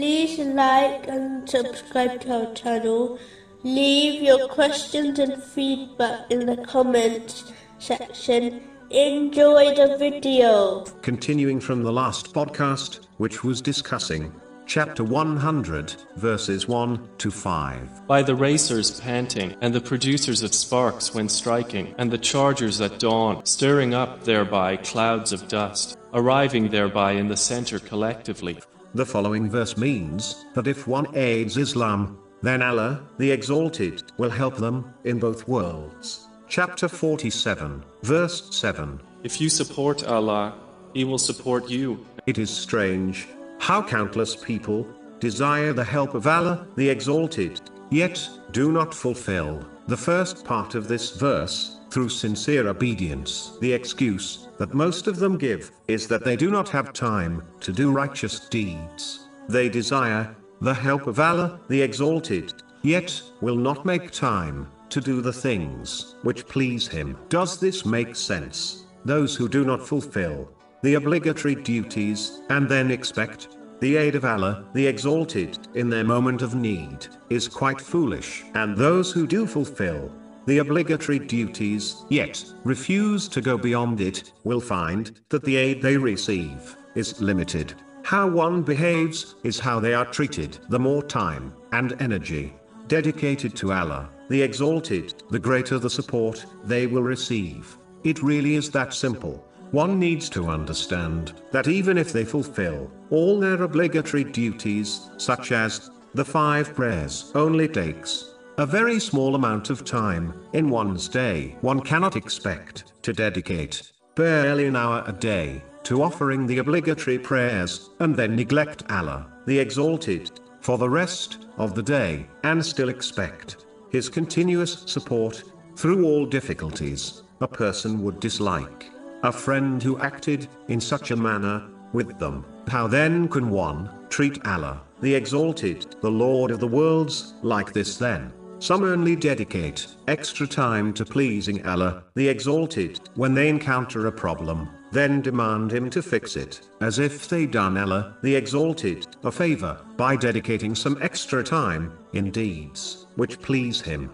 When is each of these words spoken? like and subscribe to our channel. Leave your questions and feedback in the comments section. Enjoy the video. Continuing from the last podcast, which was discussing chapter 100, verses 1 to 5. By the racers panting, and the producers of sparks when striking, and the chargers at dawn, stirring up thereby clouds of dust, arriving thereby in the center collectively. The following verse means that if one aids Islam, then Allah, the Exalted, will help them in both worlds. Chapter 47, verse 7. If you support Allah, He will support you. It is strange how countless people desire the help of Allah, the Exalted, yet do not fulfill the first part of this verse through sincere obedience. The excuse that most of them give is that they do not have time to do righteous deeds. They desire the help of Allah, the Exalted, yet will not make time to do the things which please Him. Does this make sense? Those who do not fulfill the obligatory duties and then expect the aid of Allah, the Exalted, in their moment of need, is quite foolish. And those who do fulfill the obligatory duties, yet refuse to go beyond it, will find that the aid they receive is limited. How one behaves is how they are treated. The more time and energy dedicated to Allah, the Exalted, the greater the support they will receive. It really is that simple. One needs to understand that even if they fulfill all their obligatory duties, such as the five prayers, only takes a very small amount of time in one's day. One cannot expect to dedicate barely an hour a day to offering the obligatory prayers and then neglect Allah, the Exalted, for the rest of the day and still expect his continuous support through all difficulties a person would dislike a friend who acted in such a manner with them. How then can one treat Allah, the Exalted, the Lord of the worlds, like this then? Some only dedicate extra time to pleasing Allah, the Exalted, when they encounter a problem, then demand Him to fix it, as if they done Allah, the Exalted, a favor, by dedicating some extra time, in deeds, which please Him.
like 0.00 1.08
and 1.08 1.48
subscribe 1.48 2.20
to 2.20 2.46
our 2.46 2.54
channel. 2.54 3.18
Leave 3.62 4.22
your 4.22 4.48
questions 4.48 5.18
and 5.18 5.42
feedback 5.42 6.30
in 6.30 6.46
the 6.46 6.56
comments 6.58 7.52
section. 7.78 8.62
Enjoy 8.90 9.74
the 9.74 9.96
video. 9.98 10.84
Continuing 11.02 11.60
from 11.60 11.82
the 11.82 11.92
last 11.92 12.32
podcast, 12.34 13.06
which 13.16 13.42
was 13.42 13.60
discussing 13.60 14.32
chapter 14.66 15.02
100, 15.02 15.94
verses 16.16 16.68
1 16.68 17.08
to 17.18 17.30
5. 17.30 18.06
By 18.06 18.22
the 18.22 18.34
racers 18.34 19.00
panting, 19.00 19.56
and 19.60 19.74
the 19.74 19.80
producers 19.80 20.42
of 20.42 20.54
sparks 20.54 21.14
when 21.14 21.28
striking, 21.28 21.94
and 21.98 22.10
the 22.10 22.18
chargers 22.18 22.80
at 22.80 22.98
dawn, 22.98 23.44
stirring 23.46 23.94
up 23.94 24.24
thereby 24.24 24.76
clouds 24.76 25.32
of 25.32 25.48
dust, 25.48 25.96
arriving 26.12 26.68
thereby 26.68 27.12
in 27.12 27.28
the 27.28 27.36
center 27.36 27.78
collectively. 27.78 28.58
The 28.96 29.04
following 29.04 29.50
verse 29.50 29.76
means 29.76 30.46
that 30.54 30.66
if 30.66 30.86
one 30.86 31.14
aids 31.14 31.58
Islam, 31.58 32.16
then 32.40 32.62
Allah, 32.62 33.02
the 33.18 33.30
Exalted, 33.30 34.02
will 34.16 34.30
help 34.30 34.56
them 34.56 34.94
in 35.04 35.18
both 35.18 35.46
worlds. 35.46 36.28
Chapter 36.48 36.88
47, 36.88 37.84
verse 38.02 38.48
7. 38.56 38.98
If 39.22 39.38
you 39.38 39.50
support 39.50 40.06
Allah, 40.06 40.54
He 40.94 41.04
will 41.04 41.18
support 41.18 41.68
you. 41.68 42.06
It 42.26 42.38
is 42.38 42.48
strange 42.48 43.28
how 43.58 43.82
countless 43.82 44.34
people 44.34 44.88
desire 45.20 45.74
the 45.74 45.84
help 45.84 46.14
of 46.14 46.26
Allah, 46.26 46.66
the 46.76 46.88
Exalted, 46.88 47.60
yet 47.90 48.26
do 48.52 48.72
not 48.72 48.94
fulfill 48.94 49.62
the 49.88 49.96
first 49.98 50.42
part 50.42 50.74
of 50.74 50.88
this 50.88 51.10
verse 51.10 51.75
through 51.90 52.08
sincere 52.08 52.68
obedience. 52.68 53.56
The 53.60 53.72
excuse 53.72 54.48
that 54.58 54.74
most 54.74 55.06
of 55.06 55.16
them 55.16 55.38
give 55.38 55.70
is 55.88 56.08
that 56.08 56.24
they 56.24 56.36
do 56.36 56.50
not 56.50 56.68
have 56.70 56.92
time 56.92 57.42
to 57.60 57.72
do 57.72 57.92
righteous 57.92 58.48
deeds. 58.48 59.28
They 59.48 59.68
desire 59.68 60.34
the 60.60 60.74
help 60.74 61.06
of 61.06 61.20
Allah, 61.20 61.60
the 61.68 61.82
Exalted, 61.82 62.54
yet 62.82 63.20
will 63.40 63.56
not 63.56 63.84
make 63.84 64.10
time 64.10 64.68
to 64.88 65.00
do 65.00 65.20
the 65.20 65.32
things 65.32 66.14
which 66.22 66.46
please 66.46 66.88
Him. 66.88 67.16
Does 67.28 67.60
this 67.60 67.84
make 67.84 68.16
sense? 68.16 68.84
Those 69.04 69.36
who 69.36 69.48
do 69.48 69.64
not 69.64 69.86
fulfill 69.86 70.50
the 70.82 70.94
obligatory 70.94 71.54
duties 71.54 72.42
and 72.48 72.68
then 72.68 72.90
expect 72.90 73.48
the 73.80 73.96
aid 73.96 74.14
of 74.14 74.24
Allah, 74.24 74.64
the 74.72 74.86
Exalted, 74.86 75.58
in 75.74 75.90
their 75.90 76.04
moment 76.04 76.40
of 76.40 76.54
need, 76.54 77.06
is 77.28 77.46
quite 77.46 77.80
foolish. 77.80 78.44
And 78.54 78.76
those 78.76 79.12
who 79.12 79.26
do 79.26 79.46
fulfill 79.46 80.10
the 80.46 80.58
obligatory 80.58 81.18
duties, 81.18 82.04
yet 82.08 82.44
refuse 82.64 83.28
to 83.28 83.40
go 83.40 83.58
beyond 83.58 84.00
it, 84.00 84.32
will 84.44 84.60
find 84.60 85.20
that 85.28 85.44
the 85.44 85.56
aid 85.56 85.82
they 85.82 85.96
receive 85.96 86.76
is 86.94 87.20
limited. 87.20 87.74
How 88.04 88.28
one 88.28 88.62
behaves 88.62 89.34
is 89.42 89.58
how 89.58 89.80
they 89.80 89.92
are 89.92 90.06
treated. 90.06 90.58
The 90.68 90.78
more 90.78 91.02
time 91.02 91.52
and 91.72 92.00
energy 92.00 92.54
dedicated 92.86 93.56
to 93.56 93.72
Allah, 93.72 94.08
the 94.28 94.42
Exalted, 94.42 95.14
the 95.30 95.38
greater 95.38 95.78
the 95.78 95.90
support 95.90 96.46
they 96.64 96.86
will 96.86 97.02
receive. 97.02 97.76
It 98.04 98.22
really 98.22 98.54
is 98.54 98.70
that 98.70 98.94
simple. 98.94 99.44
One 99.72 99.98
needs 99.98 100.28
to 100.30 100.48
understand 100.48 101.32
that 101.50 101.66
even 101.66 101.98
if 101.98 102.12
they 102.12 102.24
fulfill 102.24 102.90
all 103.10 103.40
their 103.40 103.60
obligatory 103.62 104.22
duties, 104.22 105.10
such 105.16 105.50
as 105.50 105.90
the 106.14 106.24
five 106.24 106.74
prayers, 106.74 107.32
only 107.34 107.66
takes 107.66 108.35
a 108.58 108.64
very 108.64 108.98
small 108.98 109.34
amount 109.34 109.68
of 109.68 109.84
time 109.84 110.32
in 110.54 110.70
one's 110.70 111.08
day. 111.08 111.56
One 111.60 111.80
cannot 111.80 112.16
expect 112.16 113.02
to 113.02 113.12
dedicate 113.12 113.92
barely 114.14 114.66
an 114.66 114.76
hour 114.76 115.04
a 115.06 115.12
day 115.12 115.62
to 115.82 116.02
offering 116.02 116.46
the 116.46 116.58
obligatory 116.58 117.18
prayers 117.18 117.90
and 118.00 118.16
then 118.16 118.34
neglect 118.34 118.82
Allah, 118.90 119.26
the 119.46 119.58
Exalted, 119.58 120.40
for 120.60 120.78
the 120.78 120.88
rest 120.88 121.46
of 121.58 121.74
the 121.74 121.82
day 121.82 122.26
and 122.44 122.64
still 122.64 122.88
expect 122.88 123.66
his 123.90 124.08
continuous 124.08 124.84
support 124.86 125.44
through 125.76 126.06
all 126.06 126.24
difficulties 126.24 127.22
a 127.42 127.46
person 127.46 128.02
would 128.02 128.20
dislike 128.20 128.90
a 129.22 129.30
friend 129.32 129.82
who 129.82 129.98
acted 129.98 130.48
in 130.68 130.80
such 130.80 131.10
a 131.10 131.16
manner 131.16 131.62
with 131.92 132.18
them. 132.18 132.44
How 132.68 132.86
then 132.86 133.28
can 133.28 133.50
one 133.50 133.90
treat 134.08 134.44
Allah, 134.46 134.82
the 135.00 135.14
Exalted, 135.14 135.96
the 136.00 136.10
Lord 136.10 136.50
of 136.50 136.60
the 136.60 136.66
worlds, 136.66 137.34
like 137.42 137.72
this 137.72 137.96
then? 137.96 138.32
Some 138.58 138.84
only 138.84 139.14
dedicate 139.14 139.86
extra 140.08 140.46
time 140.46 140.94
to 140.94 141.04
pleasing 141.04 141.64
Allah, 141.66 142.04
the 142.14 142.28
Exalted, 142.28 143.00
when 143.14 143.34
they 143.34 143.48
encounter 143.48 144.06
a 144.06 144.12
problem, 144.12 144.68
then 144.92 145.20
demand 145.20 145.72
Him 145.72 145.90
to 145.90 146.02
fix 146.02 146.36
it, 146.36 146.62
as 146.80 146.98
if 146.98 147.28
they 147.28 147.44
done 147.46 147.76
Allah, 147.76 148.16
the 148.22 148.34
Exalted, 148.34 149.06
a 149.24 149.30
favor, 149.30 149.78
by 149.96 150.16
dedicating 150.16 150.74
some 150.74 150.98
extra 151.02 151.44
time, 151.44 151.92
in 152.14 152.30
deeds, 152.30 153.06
which 153.16 153.38
please 153.40 153.80
Him. 153.80 154.10